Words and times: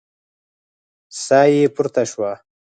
ساه 1.23 1.47
يې 1.55 1.65
پورته 1.75 2.03
شوه. 2.11 2.31